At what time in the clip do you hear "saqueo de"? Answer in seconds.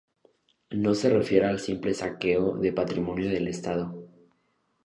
1.93-2.73